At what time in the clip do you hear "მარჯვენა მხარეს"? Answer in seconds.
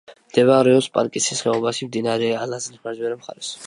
2.89-3.59